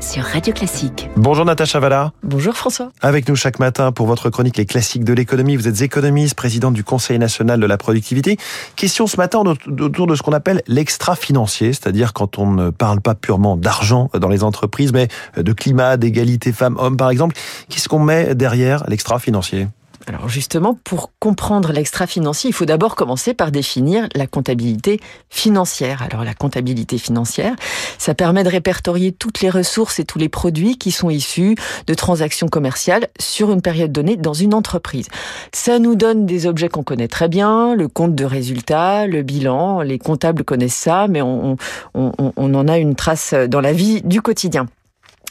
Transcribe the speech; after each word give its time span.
sur 0.00 0.24
Radio 0.24 0.52
Classique. 0.52 1.08
Bonjour 1.16 1.44
Natacha 1.44 1.78
Valla. 1.78 2.12
Bonjour 2.24 2.54
François. 2.54 2.90
Avec 3.00 3.28
nous 3.28 3.36
chaque 3.36 3.60
matin 3.60 3.92
pour 3.92 4.06
votre 4.06 4.28
chronique 4.28 4.56
Les 4.56 4.66
classiques 4.66 5.04
de 5.04 5.12
l'économie. 5.12 5.56
Vous 5.56 5.68
êtes 5.68 5.82
économiste, 5.82 6.34
présidente 6.34 6.74
du 6.74 6.82
Conseil 6.82 7.18
national 7.18 7.60
de 7.60 7.66
la 7.66 7.78
productivité. 7.78 8.38
Question 8.74 9.06
ce 9.06 9.16
matin 9.18 9.44
autour 9.80 10.06
de 10.08 10.14
ce 10.16 10.22
qu'on 10.22 10.32
appelle 10.32 10.62
l'extra-financier, 10.66 11.72
c'est-à-dire 11.72 12.12
quand 12.12 12.38
on 12.38 12.50
ne 12.50 12.70
parle 12.70 13.00
pas 13.00 13.14
purement 13.14 13.56
d'argent 13.56 14.10
dans 14.18 14.28
les 14.28 14.42
entreprises, 14.42 14.92
mais 14.92 15.06
de 15.36 15.52
climat, 15.52 15.96
d'égalité 15.96 16.52
femmes-hommes 16.52 16.96
par 16.96 17.10
exemple. 17.10 17.36
Qu'est-ce 17.68 17.88
qu'on 17.88 18.00
met 18.00 18.34
derrière 18.34 18.82
l'extra-financier? 18.88 19.68
Alors 20.06 20.28
justement, 20.28 20.78
pour 20.84 21.12
comprendre 21.18 21.72
l'extra-financier, 21.72 22.50
il 22.50 22.52
faut 22.52 22.64
d'abord 22.64 22.96
commencer 22.96 23.34
par 23.34 23.52
définir 23.52 24.08
la 24.14 24.26
comptabilité 24.26 25.00
financière. 25.30 26.02
Alors 26.02 26.24
la 26.24 26.34
comptabilité 26.34 26.98
financière, 26.98 27.54
ça 27.98 28.14
permet 28.14 28.42
de 28.42 28.48
répertorier 28.48 29.12
toutes 29.12 29.40
les 29.40 29.50
ressources 29.50 30.00
et 30.00 30.04
tous 30.04 30.18
les 30.18 30.28
produits 30.28 30.76
qui 30.76 30.90
sont 30.90 31.10
issus 31.10 31.56
de 31.86 31.94
transactions 31.94 32.48
commerciales 32.48 33.08
sur 33.20 33.52
une 33.52 33.62
période 33.62 33.92
donnée 33.92 34.16
dans 34.16 34.34
une 34.34 34.54
entreprise. 34.54 35.08
Ça 35.52 35.78
nous 35.78 35.94
donne 35.94 36.26
des 36.26 36.46
objets 36.46 36.68
qu'on 36.68 36.82
connaît 36.82 37.08
très 37.08 37.28
bien, 37.28 37.74
le 37.74 37.88
compte 37.88 38.14
de 38.14 38.24
résultat, 38.24 39.06
le 39.06 39.22
bilan, 39.22 39.82
les 39.82 39.98
comptables 39.98 40.44
connaissent 40.44 40.74
ça, 40.74 41.06
mais 41.08 41.22
on, 41.22 41.56
on, 41.94 42.12
on 42.18 42.54
en 42.54 42.68
a 42.68 42.78
une 42.78 42.96
trace 42.96 43.34
dans 43.34 43.60
la 43.60 43.72
vie 43.72 44.02
du 44.02 44.20
quotidien. 44.20 44.66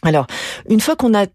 Alors, 0.04 0.28
une 0.68 0.80
fois 0.80 0.96
qu'on 0.96 1.14
a 1.14 1.28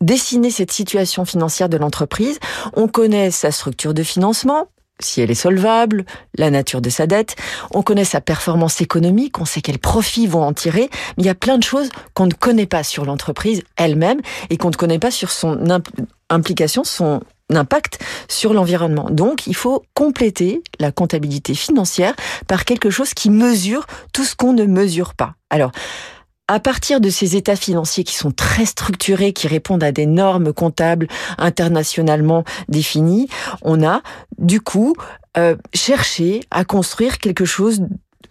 dessiner 0.00 0.50
cette 0.50 0.72
situation 0.72 1.24
financière 1.24 1.68
de 1.68 1.76
l'entreprise. 1.76 2.38
On 2.74 2.88
connaît 2.88 3.30
sa 3.30 3.50
structure 3.50 3.94
de 3.94 4.02
financement, 4.02 4.68
si 5.00 5.20
elle 5.20 5.30
est 5.30 5.34
solvable, 5.34 6.04
la 6.38 6.50
nature 6.50 6.80
de 6.80 6.90
sa 6.90 7.06
dette, 7.06 7.36
on 7.72 7.82
connaît 7.82 8.04
sa 8.04 8.20
performance 8.20 8.80
économique, 8.80 9.40
on 9.40 9.44
sait 9.44 9.60
quels 9.60 9.78
profits 9.78 10.26
vont 10.26 10.42
en 10.42 10.52
tirer, 10.52 10.88
mais 11.16 11.24
il 11.24 11.26
y 11.26 11.30
a 11.30 11.34
plein 11.34 11.58
de 11.58 11.64
choses 11.64 11.88
qu'on 12.14 12.26
ne 12.26 12.32
connaît 12.32 12.66
pas 12.66 12.84
sur 12.84 13.04
l'entreprise 13.04 13.62
elle-même 13.76 14.20
et 14.50 14.56
qu'on 14.56 14.70
ne 14.70 14.76
connaît 14.76 15.00
pas 15.00 15.10
sur 15.10 15.30
son 15.30 15.80
implication, 16.30 16.84
son 16.84 17.20
impact 17.52 17.98
sur 18.28 18.54
l'environnement. 18.54 19.08
Donc, 19.10 19.46
il 19.46 19.56
faut 19.56 19.84
compléter 19.94 20.62
la 20.78 20.92
comptabilité 20.92 21.54
financière 21.54 22.14
par 22.46 22.64
quelque 22.64 22.90
chose 22.90 23.14
qui 23.14 23.30
mesure 23.30 23.86
tout 24.12 24.24
ce 24.24 24.34
qu'on 24.34 24.52
ne 24.52 24.64
mesure 24.64 25.14
pas. 25.14 25.34
Alors, 25.50 25.72
à 26.48 26.60
partir 26.60 27.00
de 27.00 27.08
ces 27.08 27.36
états 27.36 27.56
financiers 27.56 28.04
qui 28.04 28.14
sont 28.14 28.30
très 28.30 28.66
structurés, 28.66 29.32
qui 29.32 29.48
répondent 29.48 29.82
à 29.82 29.92
des 29.92 30.06
normes 30.06 30.52
comptables 30.52 31.08
internationalement 31.38 32.44
définies, 32.68 33.28
on 33.62 33.82
a 33.82 34.02
du 34.38 34.60
coup 34.60 34.94
euh, 35.36 35.56
cherché 35.72 36.40
à 36.50 36.64
construire 36.64 37.18
quelque 37.18 37.44
chose 37.44 37.82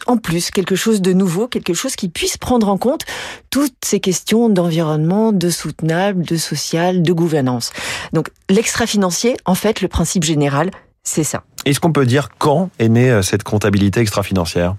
en 0.07 0.17
plus, 0.17 0.51
quelque 0.51 0.75
chose 0.75 1.01
de 1.01 1.13
nouveau, 1.13 1.47
quelque 1.47 1.73
chose 1.73 1.95
qui 1.95 2.09
puisse 2.09 2.37
prendre 2.37 2.67
en 2.67 2.77
compte 2.77 3.03
toutes 3.49 3.75
ces 3.85 3.99
questions 3.99 4.49
d'environnement, 4.49 5.31
de 5.31 5.49
soutenable, 5.49 6.25
de 6.25 6.35
social, 6.35 7.03
de 7.03 7.13
gouvernance. 7.13 7.71
Donc 8.11 8.29
l'extra-financier, 8.49 9.37
en 9.45 9.55
fait, 9.55 9.81
le 9.81 9.87
principe 9.87 10.23
général, 10.23 10.71
c'est 11.03 11.23
ça. 11.23 11.43
Est-ce 11.65 11.79
qu'on 11.79 11.93
peut 11.93 12.05
dire 12.05 12.29
quand 12.37 12.69
est 12.79 12.89
née 12.89 13.09
euh, 13.09 13.21
cette 13.21 13.43
comptabilité 13.43 14.01
extra-financière? 14.01 14.75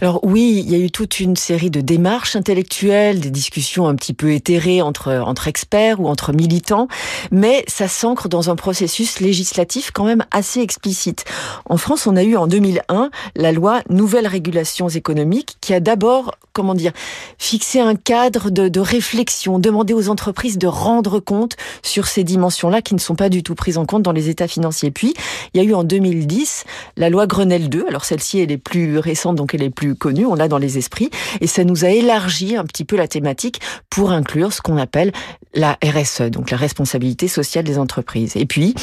Alors 0.00 0.20
oui, 0.24 0.62
il 0.64 0.70
y 0.70 0.74
a 0.74 0.78
eu 0.78 0.90
toute 0.90 1.20
une 1.20 1.36
série 1.36 1.70
de 1.70 1.80
démarches 1.80 2.36
intellectuelles, 2.36 3.20
des 3.20 3.30
discussions 3.30 3.86
un 3.86 3.94
petit 3.94 4.14
peu 4.14 4.32
éthérées 4.32 4.82
entre, 4.82 5.12
entre 5.12 5.48
experts 5.48 6.00
ou 6.00 6.08
entre 6.08 6.32
militants, 6.32 6.88
mais 7.30 7.64
ça 7.68 7.88
s'ancre 7.88 8.28
dans 8.28 8.50
un 8.50 8.56
processus 8.56 9.20
législatif 9.20 9.90
quand 9.92 10.04
même 10.04 10.24
assez 10.30 10.60
explicite. 10.60 11.24
En 11.66 11.76
France, 11.76 12.06
on 12.06 12.16
a 12.16 12.22
eu 12.22 12.36
en 12.36 12.46
2001 12.46 13.10
la 13.36 13.52
loi 13.52 13.82
Nouvelles 13.88 14.26
régulations 14.26 14.88
économiques 14.88 15.56
qui 15.60 15.74
a 15.74 15.80
d'abord, 15.80 16.36
comment 16.52 16.74
dire, 16.74 16.92
fixé 17.38 17.80
un 17.80 17.94
cadre 17.94 18.50
de, 18.50 18.80
réflexion, 18.80 19.58
demandé 19.58 19.94
aux 19.94 20.08
entreprises 20.08 20.58
de 20.58 20.66
rendre 20.66 21.20
compte 21.20 21.56
sur 21.82 22.06
ces 22.06 22.24
dimensions-là 22.24 22.82
qui 22.82 22.94
ne 22.94 23.00
sont 23.00 23.14
pas 23.14 23.28
du 23.28 23.42
tout 23.42 23.54
prises 23.54 23.78
en 23.78 23.86
compte 23.86 24.02
dans 24.02 24.12
les 24.12 24.28
états 24.28 24.48
financiers. 24.48 24.90
Puis, 24.90 25.14
il 25.54 25.62
y 25.62 25.64
a 25.64 25.68
eu 25.68 25.74
en 25.74 25.84
2010 25.84 26.64
la 26.96 27.10
loi 27.10 27.26
Grenelle 27.26 27.68
2. 27.68 27.86
Alors 27.88 28.04
celle-ci, 28.04 28.40
elle 28.40 28.50
est 28.50 28.58
plus 28.58 28.98
récente, 28.98 29.36
donc 29.42 29.54
elle 29.54 29.64
est 29.64 29.70
plus 29.70 29.96
connue, 29.96 30.24
on 30.24 30.36
l'a 30.36 30.46
dans 30.46 30.58
les 30.58 30.78
esprits, 30.78 31.10
et 31.40 31.48
ça 31.48 31.64
nous 31.64 31.84
a 31.84 31.88
élargi 31.88 32.54
un 32.54 32.64
petit 32.64 32.84
peu 32.84 32.94
la 32.94 33.08
thématique 33.08 33.60
pour 33.90 34.12
inclure 34.12 34.52
ce 34.52 34.62
qu'on 34.62 34.76
appelle 34.76 35.10
la 35.52 35.76
RSE, 35.84 36.30
donc 36.30 36.52
la 36.52 36.56
responsabilité 36.56 37.26
sociale 37.26 37.64
des 37.64 37.76
entreprises. 37.76 38.36
Et 38.36 38.46
puis, 38.46 38.76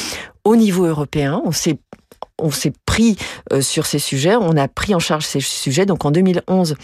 au 0.44 0.58
niveau 0.58 0.84
européen, 0.84 1.42
on 1.46 1.54
s'est 1.54 1.78
on 2.42 2.52
s'est 2.52 2.74
pris 2.86 3.16
euh, 3.54 3.62
sur 3.62 3.86
ces 3.86 4.00
sujets, 4.00 4.36
on 4.36 4.58
a 4.58 4.68
pris 4.68 4.94
en 4.96 5.00
charge 5.00 5.26
ces 5.26 5.40
sujets. 5.40 5.86
Donc 5.86 6.04
en 6.04 6.12
2011, 6.12 6.76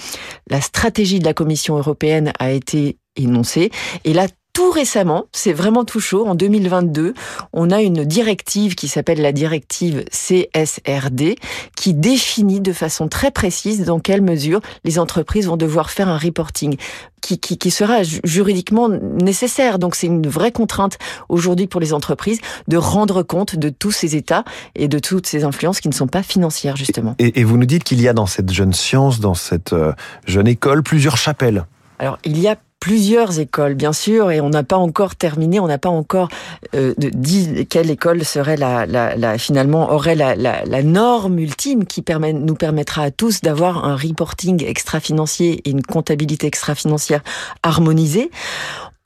la 0.50 0.62
stratégie 0.62 1.20
de 1.20 1.26
la 1.26 1.34
Commission 1.34 1.78
européenne 1.78 2.32
a 2.40 2.52
été 2.52 2.98
énoncée 3.18 3.72
et 4.06 4.14
là 4.14 4.28
tout 4.56 4.72
récemment, 4.72 5.26
c'est 5.34 5.52
vraiment 5.52 5.84
tout 5.84 6.00
chaud, 6.00 6.26
en 6.26 6.34
2022, 6.34 7.14
on 7.52 7.72
a 7.72 7.82
une 7.82 8.06
directive 8.06 8.76
qui 8.76 8.88
s'appelle 8.88 9.22
la 9.22 9.34
directive 9.34 10.06
CSRD 10.12 11.36
qui 11.76 11.94
définit 11.94 12.62
de 12.62 12.72
façon 12.72 13.10
très 13.10 13.32
précise 13.32 13.84
dans 13.84 14.00
quelle 14.00 14.22
mesure 14.22 14.62
les 14.86 14.98
entreprises 14.98 15.48
vont 15.48 15.58
devoir 15.58 15.90
faire 15.92 16.08
un 16.08 16.18
reporting 16.18 16.78
qui, 17.20 17.38
qui, 17.38 17.58
qui 17.58 17.70
sera 17.70 18.04
juridiquement 18.24 18.88
nécessaire. 18.88 19.78
Donc 19.78 19.94
c'est 19.94 20.08
une 20.08 20.26
vraie 20.26 20.54
contrainte 20.54 21.00
aujourd'hui 21.28 21.68
pour 21.68 21.82
les 21.82 21.92
entreprises 21.92 22.40
de 22.70 22.78
rendre 22.78 23.24
compte 23.24 23.58
de 23.58 23.68
tous 23.68 23.92
ces 23.92 24.16
états 24.16 24.46
et 24.74 24.88
de 24.88 25.00
toutes 25.00 25.28
ces 25.28 25.44
influences 25.44 25.82
qui 25.82 25.90
ne 25.90 25.94
sont 25.94 26.08
pas 26.08 26.24
financières 26.24 26.78
justement. 26.78 27.16
Et, 27.20 27.42
et 27.42 27.44
vous 27.44 27.58
nous 27.58 27.66
dites 27.66 27.84
qu'il 27.84 28.00
y 28.00 28.08
a 28.08 28.14
dans 28.14 28.26
cette 28.26 28.54
jeune 28.54 28.72
science, 28.72 29.20
dans 29.20 29.34
cette 29.34 29.74
euh, 29.74 29.92
jeune 30.26 30.48
école, 30.48 30.82
plusieurs 30.82 31.18
chapelles. 31.18 31.66
Alors, 32.00 32.18
il 32.24 32.40
y 32.40 32.48
a 32.48 32.56
plusieurs 32.86 33.40
écoles, 33.40 33.74
bien 33.74 33.94
sûr, 33.94 34.30
et 34.30 34.42
on 34.42 34.50
n'a 34.50 34.62
pas 34.62 34.78
encore 34.78 35.16
terminé, 35.16 35.60
on 35.60 35.66
n'a 35.66 35.80
pas 35.80 35.90
encore 35.90 36.30
euh, 36.76 36.94
dit 36.98 37.66
quelle 37.66 37.90
école 37.90 38.24
serait 38.24 38.58
la, 38.58 39.40
finalement 39.40 39.92
aurait 39.92 40.14
la, 40.14 40.36
la, 40.36 40.84
norme 40.84 41.40
ultime 41.40 41.86
qui 41.86 42.04
permet, 42.04 42.32
nous 42.32 42.54
permettra 42.54 43.02
à 43.02 43.10
tous 43.10 43.42
d'avoir 43.42 43.86
un 43.86 43.96
reporting 43.96 44.64
extra-financier 44.64 45.64
et 45.66 45.72
une 45.72 45.82
comptabilité 45.82 46.46
extra-financière 46.46 47.24
harmonisée. 47.64 48.30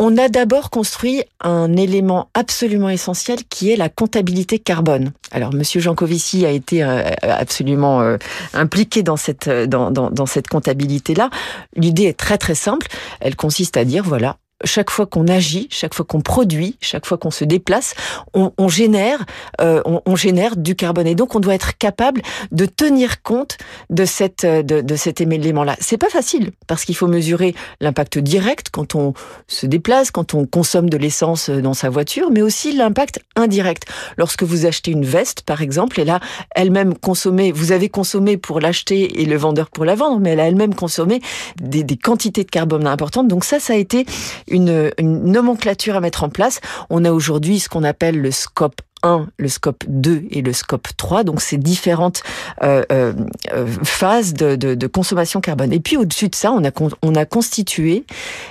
On 0.02 0.18
a 0.18 0.30
d'abord 0.30 0.70
construit 0.70 1.24
un 1.42 1.76
élément 1.76 2.30
absolument 2.34 2.90
essentiel 2.90 3.40
qui 3.50 3.70
est 3.70 3.76
la 3.76 3.90
comptabilité 3.90 4.58
carbone. 4.58 5.12
Alors, 5.32 5.54
Monsieur 5.54 5.82
Jancovici 5.82 6.46
a 6.46 6.52
été 6.52 6.84
euh, 6.84 7.04
absolument 7.22 8.00
euh, 8.00 8.16
impliqué 8.54 9.04
dans 9.04 9.18
cette 9.18 9.50
dans, 9.50 9.92
dans, 9.92 10.10
dans 10.10 10.26
cette 10.26 10.48
comptabilité-là. 10.48 11.30
L'idée 11.76 12.06
est 12.06 12.18
très 12.18 12.38
très 12.38 12.56
simple. 12.56 12.88
Elle 13.20 13.36
consiste 13.36 13.76
à 13.76 13.84
dire 13.84 14.06
voilà, 14.06 14.38
chaque 14.64 14.90
fois 14.90 15.06
qu'on 15.06 15.28
agit, 15.28 15.68
chaque 15.72 15.94
fois 15.94 16.06
qu'on 16.06 16.22
produit, 16.22 16.78
chaque 16.82 17.06
fois 17.06 17.18
qu'on 17.18 17.32
se 17.32 17.46
déplace, 17.46 17.96
on, 18.34 18.52
on 18.58 18.68
génère, 18.68 19.26
euh, 19.62 19.82
on, 19.86 20.02
on, 20.06 20.16
génère 20.16 20.56
du 20.58 20.76
carbone. 20.76 21.08
Et 21.08 21.16
donc, 21.16 21.36
on 21.36 21.40
doit 21.40 21.56
être 21.56 21.78
capable 21.78 22.22
de 22.52 22.66
tenir 22.66 23.22
compte 23.22 23.58
de 23.90 24.06
cette 24.06 24.46
de, 24.46 24.82
de 24.82 24.96
cet 24.96 25.22
élément-là. 25.22 25.76
C'est 25.80 25.98
pas 25.98 26.10
facile 26.10 26.52
parce 26.68 26.86
qu'il 26.86 26.96
faut 26.96 27.08
mesurer 27.08 27.56
l'impact 27.80 28.20
direct 28.20 28.70
quand 28.72 28.96
on 28.96 29.14
se 29.48 29.66
déplace, 29.66 30.12
quand 30.12 30.34
on 30.34 30.46
consomme 30.46 30.90
de 30.90 30.98
l'essence 30.98 31.50
dans 31.50 31.74
sa 31.74 31.90
voiture, 31.90 32.30
mais 32.32 32.42
aussi 32.42 32.76
l'impact 32.76 33.20
indirect. 33.36 33.86
Lorsque 34.18 34.44
vous 34.44 34.66
achetez 34.66 34.92
une 34.92 35.06
veste, 35.06 35.42
par 35.42 35.62
exemple, 35.62 36.00
et 36.00 36.06
là, 36.06 36.20
elle-même 36.56 36.96
consommée, 36.96 37.52
vous 37.52 37.72
avez 37.72 37.90
consommé 37.90 38.38
pour 38.38 38.60
l'acheter 38.60 39.22
et 39.22 39.26
le 39.26 39.38
vendeur 39.38 39.70
pour 39.70 39.86
la 39.86 39.96
vendre, 39.96 40.20
mais 40.20 40.32
elle 40.32 40.40
a 40.40 40.48
elle-même 40.48 40.76
consommé 40.76 41.22
des, 41.62 41.84
des 41.84 41.98
quantités 41.98 42.44
de 42.44 42.50
carbone 42.50 42.88
importantes. 42.88 43.28
Donc 43.28 43.44
ça, 43.44 43.60
ça 43.60 43.74
a 43.74 43.76
été 43.78 44.06
une, 44.50 44.92
nomenclature 45.00 45.96
à 45.96 46.02
mettre 46.02 46.24
en 46.24 46.30
place. 46.30 46.60
On 46.90 47.06
a 47.06 47.12
aujourd'hui 47.12 47.60
ce 47.60 47.70
qu'on 47.70 47.84
appelle 47.84 48.20
le 48.20 48.32
scope 48.32 48.82
1, 49.04 49.28
le 49.38 49.48
scope 49.48 49.84
2 49.88 50.26
et 50.32 50.42
le 50.42 50.54
scope 50.54 50.88
3, 50.98 51.24
donc 51.24 51.42
ces 51.42 51.58
différentes 51.58 52.22
euh, 52.64 52.84
euh, 52.92 53.14
phases 53.84 54.34
de, 54.34 54.88
consommation 54.88 55.40
carbone. 55.40 55.72
Et 55.72 55.80
puis 55.80 55.98
au-dessus 55.98 56.30
de 56.30 56.36
ça, 56.36 56.52
on 56.52 56.64
a, 56.66 56.72
on 57.02 57.16
a 57.16 57.26
constitué 57.26 58.06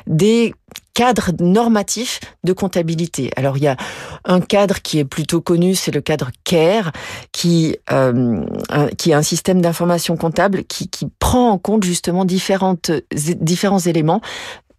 des 0.06 0.54
cadres 0.98 1.30
normatifs 1.38 2.18
de 2.42 2.52
comptabilité. 2.52 3.30
Alors 3.36 3.56
il 3.56 3.62
y 3.62 3.68
a 3.68 3.76
un 4.24 4.40
cadre 4.40 4.82
qui 4.82 4.98
est 4.98 5.04
plutôt 5.04 5.40
connu, 5.40 5.76
c'est 5.76 5.92
le 5.92 6.00
cadre 6.00 6.30
CARE, 6.42 6.90
qui, 7.30 7.76
euh, 7.92 8.44
qui 8.96 9.12
est 9.12 9.14
un 9.14 9.22
système 9.22 9.60
d'information 9.60 10.16
comptable 10.16 10.64
qui, 10.64 10.88
qui 10.88 11.06
prend 11.20 11.50
en 11.52 11.58
compte 11.58 11.84
justement 11.84 12.24
différentes, 12.24 12.90
différents 13.12 13.78
éléments 13.78 14.20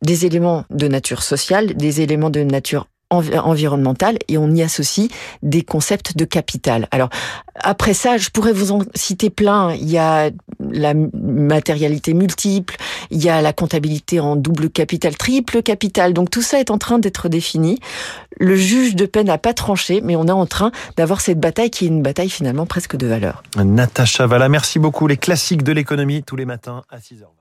des 0.01 0.25
éléments 0.25 0.65
de 0.69 0.87
nature 0.87 1.23
sociale, 1.23 1.75
des 1.75 2.01
éléments 2.01 2.29
de 2.29 2.41
nature 2.41 2.87
environnementale 3.09 4.17
et 4.27 4.37
on 4.37 4.51
y 4.51 4.61
associe 4.61 5.09
des 5.41 5.63
concepts 5.63 6.15
de 6.15 6.25
capital. 6.25 6.87
Alors 6.91 7.09
après 7.55 7.93
ça, 7.93 8.17
je 8.17 8.29
pourrais 8.29 8.53
vous 8.53 8.71
en 8.71 8.81
citer 8.93 9.29
plein. 9.29 9.73
Il 9.73 9.89
y 9.89 9.97
a 9.97 10.29
la 10.59 10.93
matérialité 10.93 12.13
multiple, 12.13 12.77
il 13.09 13.23
y 13.23 13.29
a 13.29 13.41
la 13.41 13.51
comptabilité 13.51 14.19
en 14.19 14.35
double 14.35 14.69
capital, 14.69 15.17
triple 15.17 15.63
capital. 15.63 16.13
Donc 16.13 16.29
tout 16.29 16.41
ça 16.41 16.59
est 16.59 16.71
en 16.71 16.77
train 16.77 16.99
d'être 16.99 17.29
défini. 17.29 17.79
Le 18.39 18.55
juge 18.55 18.95
de 18.95 19.05
paix 19.05 19.23
n'a 19.23 19.37
pas 19.37 19.53
tranché, 19.53 20.01
mais 20.01 20.15
on 20.15 20.27
est 20.27 20.31
en 20.31 20.45
train 20.45 20.71
d'avoir 20.95 21.19
cette 21.19 21.39
bataille 21.39 21.71
qui 21.71 21.85
est 21.85 21.89
une 21.89 22.03
bataille 22.03 22.29
finalement 22.29 22.65
presque 22.65 22.95
de 22.95 23.07
valeur. 23.07 23.43
Natacha 23.57 24.27
Valla, 24.27 24.49
merci 24.49 24.77
beaucoup. 24.77 25.07
Les 25.07 25.17
classiques 25.17 25.63
de 25.63 25.71
l'économie 25.71 26.23
tous 26.23 26.35
les 26.35 26.45
matins 26.45 26.83
à 26.89 26.99
6h20. 26.99 27.38